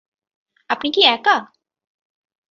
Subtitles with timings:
[0.69, 1.37] আপনি কি একা?